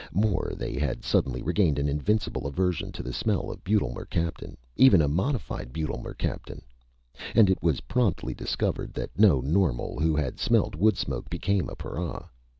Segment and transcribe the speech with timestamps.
[0.13, 4.99] More, they had suddenly regained an invincible aversion to the smell of butyl mercaptan even
[4.99, 6.63] a modified butyl mercaptan
[7.35, 11.75] and it was promptly discovered that no normal who had smelled wood smoke became a
[11.75, 12.31] para.